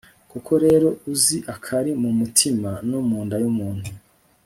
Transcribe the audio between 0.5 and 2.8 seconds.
rero uzi akari mu mutima